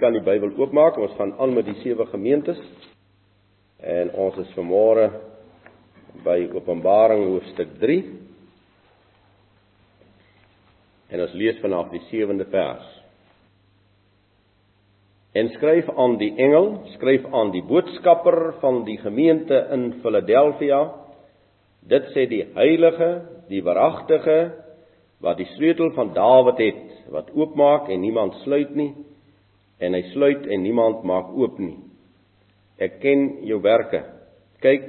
kan 0.00 0.16
die 0.16 0.24
Bybel 0.24 0.54
oopmaak. 0.56 0.96
Ons 0.98 1.16
gaan 1.18 1.34
aan 1.38 1.52
met 1.54 1.68
die 1.68 1.76
sewe 1.82 2.06
gemeentes. 2.08 2.60
En 3.80 4.12
ons 4.16 4.36
is 4.40 4.54
vanmôre 4.56 5.10
by 6.24 6.38
Openbaring 6.56 7.26
hoofstuk 7.28 7.76
3. 7.80 7.98
En 11.10 11.24
ons 11.26 11.36
lees 11.36 11.60
vanaf 11.60 11.90
die 11.92 12.02
7de 12.08 12.46
vers. 12.52 12.88
En 15.36 15.52
skryf 15.54 15.86
aan 15.94 16.16
die 16.18 16.32
engel, 16.42 16.72
skryf 16.96 17.26
aan 17.30 17.52
die 17.54 17.62
boodskapper 17.62 18.56
van 18.62 18.82
die 18.88 18.98
gemeente 18.98 19.60
in 19.74 19.92
Philadelphia. 20.02 20.80
Dit 21.86 22.10
sê 22.16 22.26
die 22.30 22.42
heilige, 22.56 23.10
die 23.52 23.62
waaragtige 23.62 24.40
wat 25.20 25.36
die 25.38 25.46
sleutel 25.54 25.92
van 25.94 26.14
Dawid 26.16 26.58
het, 26.64 26.84
wat 27.12 27.30
oopmaak 27.36 27.90
en 27.92 28.00
niemand 28.00 28.40
sluit 28.42 28.74
nie 28.74 28.90
en 29.80 29.96
hy 29.96 30.02
sluit 30.12 30.46
en 30.46 30.62
niemand 30.62 31.04
maak 31.08 31.32
oop 31.36 31.58
nie. 31.60 31.78
Ek 32.80 33.00
ken 33.02 33.40
jou 33.48 33.60
werke. 33.64 34.02
Kyk, 34.64 34.86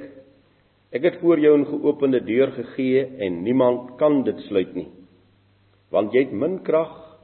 ek 0.92 1.06
het 1.08 1.20
voor 1.20 1.40
jou 1.40 1.56
'n 1.58 1.66
geopende 1.66 2.20
deur 2.20 2.52
gegee 2.52 3.06
en 3.18 3.42
niemand 3.42 3.96
kan 3.98 4.22
dit 4.24 4.38
sluit 4.48 4.74
nie. 4.74 4.88
Want 5.90 6.12
jy 6.12 6.24
het 6.24 6.32
min 6.32 6.62
krag 6.62 7.18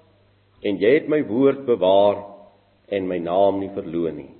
en 0.63 0.77
jy 0.77 0.95
het 0.95 1.09
my 1.09 1.23
woord 1.23 1.67
bewaar 1.67 2.25
en 2.89 3.09
my 3.09 3.19
naam 3.19 3.61
nie 3.61 3.71
verloon 3.75 4.17
nie. 4.17 4.31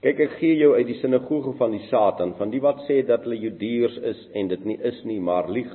Kyk, 0.00 0.20
ek 0.20 0.36
gee 0.38 0.56
jou 0.56 0.74
uit 0.74 0.86
die 0.86 1.00
sinagoge 1.00 1.56
van 1.58 1.70
die 1.70 1.86
Satan, 1.88 2.34
van 2.38 2.50
die 2.50 2.60
wat 2.60 2.84
sê 2.86 3.02
dat 3.02 3.24
hulle 3.24 3.38
Judeërs 3.38 3.96
is 3.96 4.28
en 4.34 4.48
dit 4.48 4.64
nie 4.64 4.78
is 4.78 5.04
nie, 5.04 5.20
maar 5.20 5.48
lieg. 5.50 5.72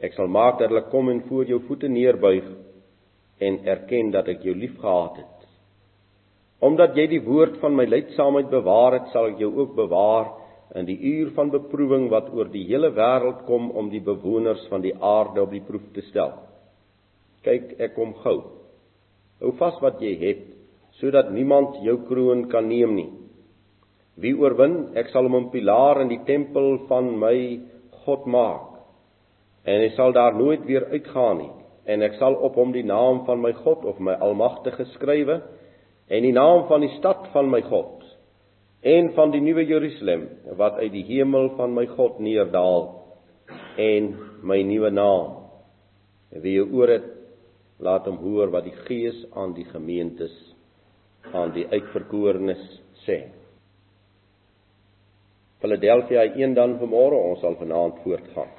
Ek 0.00 0.12
sal 0.12 0.26
maak 0.26 0.58
dat 0.58 0.70
hulle 0.70 0.86
kom 0.88 1.08
en 1.08 1.20
voor 1.28 1.44
jou 1.44 1.60
voete 1.66 1.88
neerbuig 1.88 2.67
en 3.38 3.58
erken 3.66 4.10
dat 4.14 4.28
ek 4.28 4.42
jou 4.46 4.54
liefgehad 4.56 5.20
het. 5.22 5.46
Omdat 6.64 6.96
jy 6.98 7.06
die 7.12 7.22
woord 7.22 7.60
van 7.62 7.76
my 7.78 7.86
lydsaamheid 7.86 8.50
bewaar 8.50 8.98
het, 8.98 9.10
sal 9.12 9.30
ek 9.30 9.42
jou 9.42 9.52
ook 9.60 9.76
bewaar 9.78 10.32
in 10.78 10.88
die 10.88 10.98
uur 11.14 11.30
van 11.36 11.52
beproewing 11.54 12.08
wat 12.12 12.32
oor 12.34 12.50
die 12.52 12.64
hele 12.68 12.90
wêreld 12.96 13.44
kom 13.46 13.70
om 13.78 13.92
die 13.92 14.02
bewoners 14.04 14.64
van 14.72 14.82
die 14.84 14.94
aarde 14.94 15.44
op 15.44 15.54
die 15.54 15.62
proef 15.64 15.86
te 15.94 16.02
stel. 16.10 16.34
Kyk, 17.46 17.76
ek 17.78 17.94
kom 17.94 18.12
gou. 18.24 18.40
Hou 19.38 19.54
vas 19.60 19.78
wat 19.84 20.02
jy 20.02 20.16
het, 20.18 20.42
sodat 20.98 21.30
niemand 21.30 21.78
jou 21.86 22.00
kroon 22.08 22.48
kan 22.50 22.66
neem 22.68 22.96
nie. 22.96 23.10
Wie 24.18 24.34
oorwin, 24.34 24.96
ek 24.98 25.12
sal 25.14 25.30
hom 25.30 25.36
'n 25.46 25.50
pilaar 25.54 26.02
in 26.02 26.08
die 26.10 26.24
tempel 26.26 26.88
van 26.88 27.14
my 27.18 27.60
God 28.04 28.26
maak. 28.26 28.82
En 29.64 29.80
hy 29.80 29.94
sal 29.94 30.12
daar 30.12 30.34
nooit 30.34 30.66
weer 30.66 30.90
uitgaan 30.90 31.38
nie 31.38 31.52
en 31.88 32.04
ek 32.04 32.18
sal 32.20 32.36
op 32.44 32.58
hom 32.60 32.74
die 32.74 32.84
naam 32.84 33.22
van 33.26 33.40
my 33.40 33.54
God 33.64 33.86
of 33.88 34.00
my 34.00 34.14
almagtige 34.24 34.84
skrywe 34.92 35.40
en 36.08 36.24
die 36.24 36.34
naam 36.36 36.66
van 36.68 36.84
die 36.84 36.92
stad 36.98 37.30
van 37.32 37.48
my 37.50 37.62
God 37.64 38.04
en 38.88 39.12
van 39.16 39.32
die 39.32 39.40
nuwe 39.42 39.64
Jerusalem 39.66 40.28
wat 40.60 40.76
uit 40.82 40.92
die 40.92 41.06
hemel 41.08 41.54
van 41.56 41.72
my 41.74 41.86
God 41.96 42.20
neerdal 42.22 42.90
en 43.80 44.12
my 44.44 44.60
nuwe 44.62 44.90
naam. 44.92 45.34
Wie 46.30 46.60
oor 46.60 46.92
het 46.92 47.08
laat 47.80 48.06
hom 48.10 48.20
hoor 48.20 48.52
wat 48.52 48.66
die 48.68 48.76
gees 48.86 49.24
aan 49.32 49.54
die 49.56 49.66
gemeentes 49.70 50.34
aan 51.32 51.52
die 51.56 51.66
uitverkorenes 51.72 52.62
sê. 53.06 53.18
Philadelphia 55.62 56.28
1 56.36 56.54
dan 56.54 56.76
vanmôre 56.78 57.18
ons 57.32 57.40
sal 57.42 57.56
vanaand 57.58 57.98
voortgaan 58.04 58.57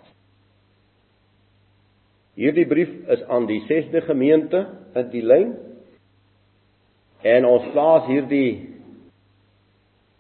Hierdie 2.40 2.68
brief 2.72 2.92
is 3.12 3.24
aan 3.28 3.50
die 3.50 3.60
6de 3.68 4.00
gemeente 4.08 4.62
in 4.96 5.10
die 5.12 5.24
lyn. 5.28 5.58
En 7.28 7.48
ons 7.50 7.66
plaas 7.74 8.06
hierdie 8.08 8.80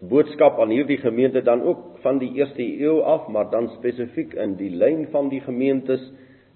boodskap 0.03 0.59
aan 0.59 0.73
hierdie 0.75 0.99
gemeente 0.99 1.41
dan 1.47 1.63
ook 1.63 2.01
van 2.03 2.19
die 2.19 2.33
1ste 2.35 2.65
eeu 2.79 2.99
af, 3.07 3.27
maar 3.31 3.47
dan 3.51 3.69
spesifiek 3.77 4.35
in 4.35 4.57
die 4.59 4.71
lyn 4.71 5.07
van 5.13 5.31
die 5.31 5.39
gemeentes 5.43 6.03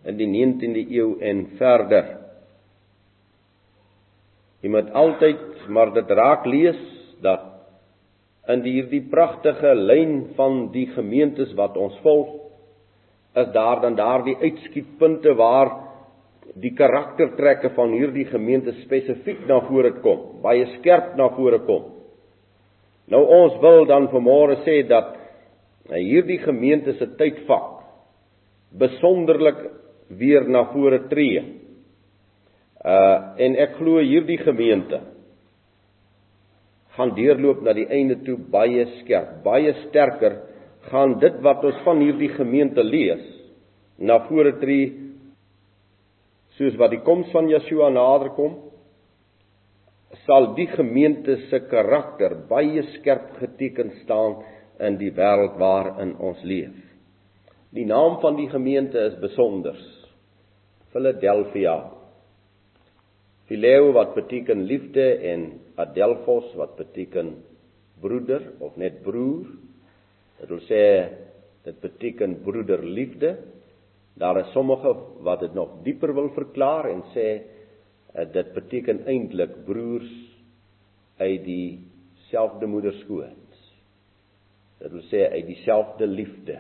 in 0.03 0.19
die 0.19 0.27
19de 0.27 0.83
eeu 0.97 1.15
en 1.23 1.45
verder. 1.59 2.11
Jy 4.63 4.71
moet 4.71 4.91
altyd 4.91 5.67
maar 5.71 5.95
dit 5.95 6.11
raak 6.11 6.45
lees 6.47 6.79
dat 7.23 7.51
in 8.51 8.67
hierdie 8.67 9.05
pragtige 9.11 9.71
lyn 9.79 10.33
van 10.35 10.65
die 10.75 10.89
gemeentes 10.91 11.55
wat 11.55 11.79
ons 11.79 11.95
volg 12.03 12.42
is 13.35 13.49
daar 13.53 13.81
dan 13.81 13.95
daardie 13.95 14.35
uitskietpunte 14.41 15.33
waar 15.35 15.71
die 16.61 16.73
karaktertrekke 16.77 17.71
van 17.73 17.95
hierdie 17.97 18.25
gemeente 18.29 18.75
spesifiek 18.83 19.45
na 19.49 19.59
vore 19.67 19.95
kom, 20.03 20.41
baie 20.43 20.67
skerp 20.77 21.15
na 21.17 21.29
vore 21.33 21.59
kom. 21.65 21.89
Nou 23.09 23.23
ons 23.25 23.57
wil 23.61 23.87
dan 23.89 24.07
vanmôre 24.11 24.59
sê 24.63 24.83
dat 24.87 25.15
hierdie 25.91 26.39
gemeente 26.43 26.93
se 26.99 27.09
tydvak 27.19 27.81
besonderlik 28.79 29.59
weer 30.19 30.45
na 30.49 30.63
vore 30.71 31.03
tree. 31.09 31.41
Uh 32.83 33.41
en 33.43 33.57
ek 33.63 33.77
glo 33.79 34.01
hierdie 34.03 34.39
gemeente 34.43 34.99
gaan 36.93 37.13
deurloop 37.17 37.63
na 37.65 37.73
die 37.73 37.87
einde 37.89 38.19
toe 38.25 38.37
baie 38.37 38.85
skerp, 38.99 39.39
baie 39.45 39.73
sterker 39.87 40.35
gaan 40.89 41.17
dit 41.19 41.39
wat 41.45 41.63
ons 41.63 41.79
van 41.85 42.01
hierdie 42.03 42.31
gemeente 42.35 42.83
lees 42.83 43.23
na 43.97 44.19
vore 44.27 44.55
tree 44.59 44.91
soos 46.57 46.75
wat 46.81 46.93
die 46.93 47.01
koms 47.05 47.31
van 47.33 47.49
Yeshua 47.49 47.89
naderkom 47.93 48.59
sal 50.27 50.53
die 50.57 50.67
gemeente 50.69 51.37
se 51.49 51.59
karakter 51.69 52.35
baie 52.49 52.83
skerp 52.97 53.33
geteken 53.39 53.91
staan 54.03 54.41
in 54.83 54.97
die 54.99 55.11
wêreld 55.15 55.57
waarin 55.61 56.15
ons 56.21 56.41
leef. 56.45 56.73
Die 57.73 57.85
naam 57.89 58.19
van 58.21 58.37
die 58.37 58.49
gemeente 58.51 59.01
is 59.09 59.17
besonder. 59.21 59.77
Philadelphia. 60.93 61.77
Phileo 63.49 63.91
wat 63.97 64.13
beteken 64.15 64.63
liefde 64.69 65.05
en 65.33 65.47
Adelphos 65.81 66.53
wat 66.55 66.75
beteken 66.77 67.33
broeder 68.01 68.51
of 68.59 68.77
net 68.77 69.01
broer. 69.03 69.49
Dit 70.43 70.51
wil 70.51 70.63
sê 70.67 70.85
dit 71.63 71.77
beteken 71.79 72.41
broederliefde. 72.43 73.37
Daar 74.19 74.41
is 74.41 74.51
sommige 74.51 74.91
wat 75.23 75.39
dit 75.39 75.53
nog 75.55 75.77
dieper 75.85 76.11
wil 76.13 76.27
verklaar 76.35 76.89
en 76.91 76.99
sê 77.13 77.27
eh, 78.11 78.25
dit 78.33 78.49
beteken 78.53 79.05
eintlik 79.07 79.61
broers 79.65 80.11
uit 81.23 81.45
dieselfde 81.47 82.67
moeder 82.67 82.91
skoot. 83.05 83.61
Dit 84.83 84.91
wil 84.91 85.05
sê 85.07 85.23
uit 85.31 85.47
dieselfde 85.47 86.07
liefde. 86.11 86.59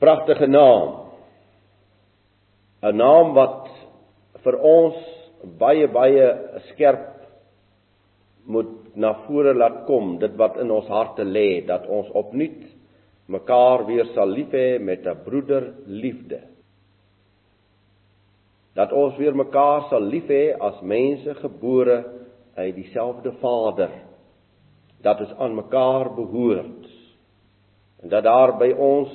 Pragtige 0.00 0.48
naam. 0.48 1.12
'n 2.80 2.96
Naam 2.96 3.36
wat 3.36 3.68
vir 4.44 4.56
ons 4.60 4.96
baie 5.60 5.88
baie 5.92 6.24
skerp 6.72 7.13
moet 8.46 8.96
na 8.96 9.12
vore 9.26 9.54
laat 9.54 9.84
kom 9.86 10.18
dit 10.18 10.34
wat 10.36 10.58
in 10.60 10.70
ons 10.70 10.88
harte 10.88 11.24
lê 11.24 11.64
dat 11.66 11.86
ons 11.88 12.10
opnuut 12.12 12.64
mekaar 13.26 13.86
weer 13.88 14.10
sal 14.14 14.28
lief 14.28 14.52
hê 14.52 14.78
met 14.78 15.06
'n 15.06 15.22
broederliefde. 15.24 16.40
Dat 18.74 18.92
ons 18.92 19.16
weer 19.16 19.34
mekaar 19.36 19.88
sal 19.88 20.02
lief 20.02 20.28
hê 20.28 20.56
as 20.60 20.80
mense 20.82 21.34
gebore 21.34 22.04
uit 22.56 22.74
dieselfde 22.74 23.32
Vader. 23.40 23.90
Dat 25.02 25.20
ons 25.20 25.34
aan 25.38 25.54
mekaar 25.54 26.14
behoort. 26.14 26.86
En 28.02 28.08
dat 28.08 28.24
daar 28.24 28.58
by 28.58 28.72
ons 28.76 29.08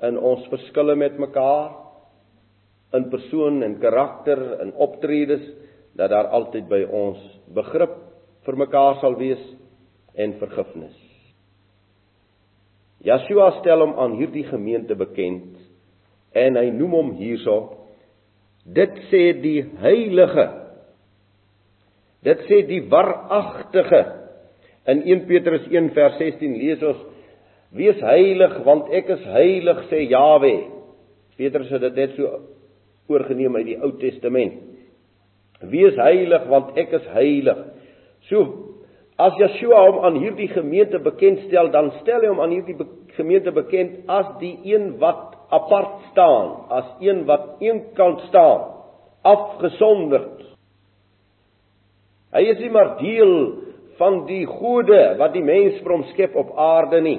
in 0.00 0.18
ons 0.18 0.46
verskille 0.48 0.94
met 0.94 1.18
mekaar 1.18 1.70
in 2.92 3.08
persoon 3.08 3.62
en 3.62 3.78
karakter 3.78 4.60
en 4.60 4.74
optredes 4.74 5.42
dat 5.92 6.10
daar 6.10 6.26
altyd 6.26 6.68
by 6.68 6.84
ons 6.90 7.18
begrip 7.54 8.07
vir 8.48 8.56
mekaar 8.56 8.96
sal 9.02 9.18
wees 9.20 9.40
en 10.16 10.38
vergifnis. 10.40 10.96
Yeshua 13.04 13.50
stel 13.60 13.84
hom 13.84 13.92
aan 14.00 14.16
hierdie 14.18 14.46
gemeente 14.48 14.96
bekend 14.98 15.58
en 16.36 16.56
hy 16.56 16.70
noem 16.72 16.96
hom 16.96 17.10
hierso 17.20 17.58
dit 18.64 18.96
sê 19.12 19.28
die 19.42 19.60
heilige 19.84 20.48
dit 22.26 22.40
sê 22.48 22.64
die 22.66 22.80
waaragtige. 22.90 24.00
In 24.88 25.04
1 25.04 25.26
Petrus 25.28 25.68
1 25.68 25.92
vers 25.94 26.16
16 26.18 26.56
lees 26.58 26.82
ons 26.88 27.04
wees 27.76 28.00
heilig 28.00 28.56
want 28.64 28.88
ek 28.96 29.12
is 29.12 29.24
heilig 29.36 29.84
sê 29.92 30.06
Jawe 30.08 30.54
Petrus 31.38 31.70
het 31.70 31.84
dit 31.84 32.00
net 32.00 32.16
so 32.16 32.40
oorgeneem 33.12 33.60
uit 33.60 33.68
die 33.68 33.78
Ou 33.78 33.92
Testament. 34.00 34.56
Wees 35.70 35.94
heilig 36.00 36.48
want 36.50 36.74
ek 36.80 36.96
is 36.98 37.06
heilig 37.14 37.60
So 38.28 38.68
as 39.18 39.34
Yeshua 39.40 39.80
hom 39.88 40.04
aan 40.06 40.18
hierdie 40.22 40.48
gemeente 40.52 41.00
bekendstel, 41.02 41.72
dan 41.74 41.90
stel 42.02 42.22
hy 42.22 42.30
hom 42.30 42.42
aan 42.44 42.54
hierdie 42.54 42.76
be 42.78 42.86
gemeente 43.18 43.50
bekend 43.50 44.04
as 44.06 44.28
die 44.38 44.54
een 44.68 44.92
wat 45.00 45.34
apart 45.50 46.04
staan, 46.12 46.52
as 46.70 46.92
een 47.02 47.24
wat 47.26 47.56
eenkant 47.64 48.20
staan 48.28 48.68
afgesonderd. 49.26 50.44
Hy 52.36 52.44
is 52.52 52.60
nie 52.62 52.70
maar 52.70 52.92
deel 53.00 53.34
van 53.98 54.20
die 54.28 54.44
gode 54.46 55.00
wat 55.18 55.34
die 55.34 55.42
mens 55.42 55.80
vir 55.82 55.94
hom 55.96 56.04
skep 56.12 56.36
op 56.38 56.52
aarde 56.54 57.00
nie. 57.02 57.18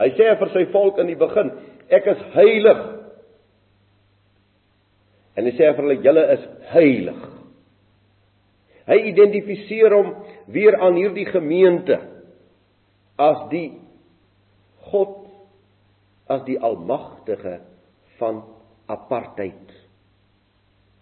Hy 0.00 0.10
sê 0.18 0.32
vir 0.40 0.50
sy 0.56 0.64
volk 0.72 0.98
in 0.98 1.12
die 1.12 1.20
begin, 1.20 1.52
ek 1.92 2.08
is 2.10 2.26
heilig. 2.34 2.82
En 5.38 5.46
hy 5.46 5.54
sê 5.54 5.70
vir 5.70 5.84
hulle 5.84 6.00
julle 6.02 6.26
is 6.34 6.50
heilig. 6.72 7.22
Hy 8.88 8.98
identifiseer 9.10 9.94
hom 9.94 10.10
weer 10.52 10.76
aan 10.80 10.98
hierdie 10.98 11.26
gemeente 11.30 11.96
as 13.20 13.46
die 13.52 13.68
God 14.90 15.22
as 16.28 16.44
die 16.48 16.58
almagtige 16.60 17.58
van 18.18 18.42
apartheid. 18.88 19.72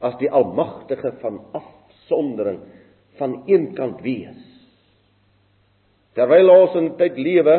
As 0.02 0.16
die 0.18 0.30
almagtige 0.30 1.14
van 1.22 1.40
afsondering 1.54 2.62
van 3.18 3.42
eenkant 3.50 4.00
wees. 4.02 4.40
Terwyl 6.16 6.50
ons 6.52 6.74
in 6.78 6.90
tyd 6.98 7.18
lewe 7.18 7.56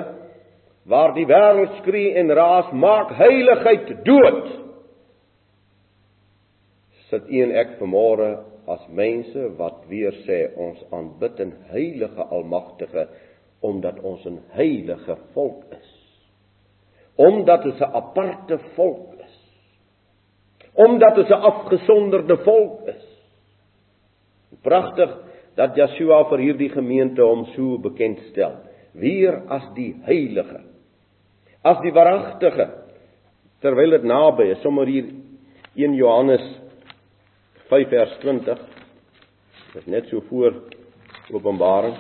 waar 0.89 1.13
die 1.15 1.25
wêreld 1.27 1.77
skree 1.79 2.11
en 2.19 2.31
raas, 2.35 2.71
maak 2.75 3.13
heiligheid 3.15 3.93
dood. 4.05 4.41
Sit 7.13 7.27
u 7.29 7.41
en 7.45 7.51
ek 7.61 7.75
vanmôre 7.77 8.27
as 8.73 8.85
mense 8.89 9.41
wat 9.59 9.83
weer 9.85 10.15
sê 10.25 10.47
ons 10.57 10.79
aanbid 10.89 11.39
'n 11.43 11.51
heilige 11.69 12.23
almagtige 12.33 13.03
omdat 13.61 13.99
ons 14.01 14.25
'n 14.25 14.39
heilige 14.57 15.15
volk 15.33 15.61
is. 15.71 15.91
Omdat 17.15 17.65
ons 17.65 17.79
'n 17.79 17.93
aparte 18.01 18.57
volk 18.75 19.13
is. 19.19 19.35
Omdat 20.73 21.17
ons 21.17 21.29
'n 21.29 21.43
afgesonderde 21.51 22.37
volk 22.37 22.87
is. 22.87 23.05
Pragtig 24.61 25.11
dat 25.55 25.75
Yeshua 25.75 26.23
vir 26.29 26.39
hierdie 26.39 26.69
gemeente 26.69 27.21
hom 27.21 27.45
so 27.45 27.77
bekend 27.77 28.19
stel, 28.31 28.55
weer 28.93 29.43
as 29.49 29.73
die 29.75 29.93
heilige, 30.01 30.61
as 31.63 31.77
die 31.81 31.91
waaragtige. 31.91 32.69
Terwyl 33.61 33.89
dit 33.89 34.03
naby 34.03 34.43
is, 34.43 34.61
sommer 34.61 34.87
hier 34.87 35.05
1 35.75 35.93
Johannes 35.93 36.62
5 37.73 37.89
vers 37.89 38.17
20. 38.21 38.59
Dit 39.73 39.81
is 39.81 39.85
net 39.89 40.09
so 40.11 40.21
voor 40.29 40.53
Openbaring. 41.33 41.95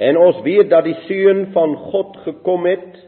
En 0.00 0.16
ons 0.16 0.38
weet 0.46 0.70
dat 0.70 0.86
die 0.86 0.96
seun 1.04 1.50
van 1.52 1.74
God 1.90 2.16
gekom 2.24 2.64
het 2.64 3.02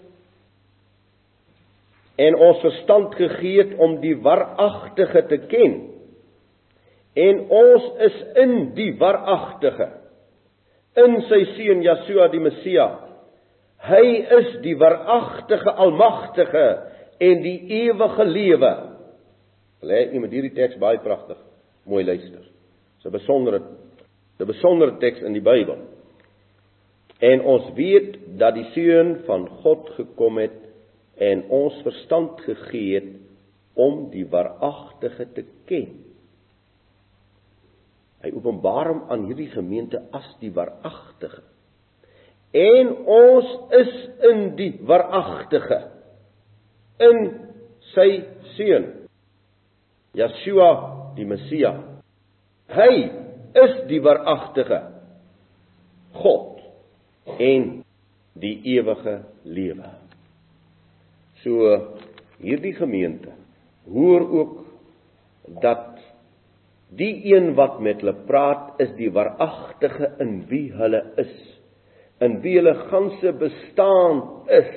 en 2.20 2.37
ons 2.37 2.61
verstand 2.61 3.17
gegee 3.17 3.62
het 3.62 3.73
om 3.81 3.96
die 4.02 4.19
waaragtige 4.20 5.25
te 5.31 5.40
ken. 5.49 5.81
En 7.17 7.43
ons 7.49 7.88
is 8.11 8.20
in 8.44 8.56
die 8.76 8.93
waaragtige 9.00 9.88
in 11.00 11.23
sy 11.32 11.44
seun 11.56 11.81
Yeshua 11.81 12.28
die 12.28 12.44
Messia. 12.44 12.90
Hy 13.88 14.06
is 14.43 14.56
die 14.61 14.76
waaragtige 14.76 15.73
almagtige 15.73 16.67
en 17.17 17.46
die 17.46 17.61
ewige 17.87 18.28
lewe. 18.28 18.92
Lê 19.82 20.05
jy 20.12 20.20
met 20.23 20.31
hierdie 20.34 20.55
teks 20.55 20.79
baie 20.82 21.00
pragtig. 21.02 21.38
Mooi 21.90 22.05
luister. 22.06 22.44
Dis 22.99 23.06
'n 23.06 23.11
besondere 23.11 23.61
'n 24.40 24.46
besondere 24.46 24.99
teks 24.99 25.23
in 25.23 25.32
die 25.32 25.43
Bybel. 25.43 25.79
En 27.19 27.40
ons 27.40 27.73
weet 27.75 28.38
dat 28.38 28.55
die 28.55 28.67
seun 28.75 29.23
van 29.26 29.49
God 29.62 29.90
gekom 29.96 30.38
het 30.38 30.58
en 31.17 31.44
ons 31.50 31.75
verstand 31.82 32.40
gegee 32.40 32.94
het 32.94 33.11
om 33.75 34.11
die 34.11 34.26
waaragtige 34.26 35.26
te 35.34 35.44
ken. 35.67 36.05
Hy 38.23 38.31
openbaar 38.31 38.88
hom 38.88 39.02
aan 39.11 39.26
hierdie 39.26 39.50
gemeente 39.50 40.02
as 40.12 40.26
die 40.40 40.50
waaragtige. 40.55 41.43
En 42.52 42.96
ons 43.06 43.46
is 43.70 43.94
in 44.31 44.56
die 44.56 44.73
waaragtige 44.87 45.78
in 46.99 47.23
sy 47.94 48.23
seun 48.55 49.01
Yeshua 50.17 50.70
die 51.17 51.26
Messia. 51.29 51.73
Hy 52.73 52.93
is 53.62 53.75
die 53.88 54.00
waaragtige 54.05 54.81
God 56.17 56.61
en 57.38 57.82
die 58.38 58.55
ewige 58.75 59.23
lewe. 59.44 59.93
So 61.43 61.73
hierdie 62.43 62.75
gemeente 62.76 63.32
hoor 63.88 64.29
ook 64.41 64.59
dat 65.62 65.93
Die 66.97 67.32
een 67.32 67.55
wat 67.56 67.79
met 67.81 68.03
hulle 68.03 68.14
praat 68.29 68.81
is 68.82 68.91
die 68.99 69.09
waaragtige 69.12 70.11
in 70.20 70.43
wie 70.50 70.67
hulle 70.76 71.00
is, 71.20 71.32
in 72.20 72.41
wie 72.44 72.59
hulle 72.59 72.75
ganse 72.91 73.32
bestaan 73.41 74.20
is. 74.53 74.75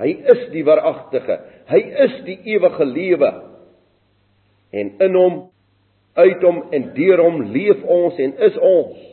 Hy 0.00 0.10
is 0.32 0.42
die 0.50 0.64
waaragtige. 0.66 1.36
Hy 1.70 1.80
is 2.06 2.16
die 2.26 2.38
ewige 2.54 2.86
lewe. 2.88 3.30
En 4.70 4.92
in 5.02 5.16
hom, 5.18 5.38
uit 6.14 6.42
hom 6.42 6.62
en 6.74 6.90
deur 6.94 7.22
hom 7.24 7.42
leef 7.54 7.82
ons 7.82 8.18
en 8.22 8.36
is 8.48 8.58
ons. 8.58 9.06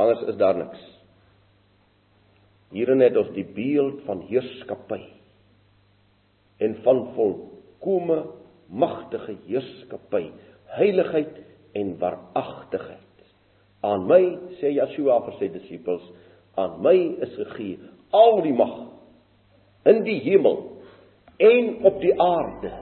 Anders 0.00 0.22
is 0.32 0.38
daar 0.40 0.56
niks. 0.56 0.82
Hierin 2.70 3.02
het 3.02 3.16
ons 3.18 3.32
die 3.34 3.44
beeld 3.44 4.04
van 4.06 4.22
heerskappy 4.28 5.02
en 6.60 6.76
van 6.84 7.02
volkomme 7.16 8.20
magtige 8.70 9.34
heerskappy 9.48 10.28
heiligheid 10.76 11.40
en 11.72 11.94
waaragtigheid. 11.98 13.24
Aan 13.82 14.06
my 14.06 14.22
sê 14.60 14.70
Yeshua 14.76 15.18
vir 15.26 15.38
sy 15.40 15.48
disippels, 15.54 16.04
aan 16.60 16.78
my 16.84 16.96
is 17.24 17.34
gegee 17.38 17.78
al 18.14 18.40
die 18.44 18.54
mag 18.54 18.76
in 19.88 20.02
die 20.04 20.18
hemel 20.24 20.58
en 21.40 21.70
op 21.88 22.00
die 22.02 22.14
aarde 22.20 22.72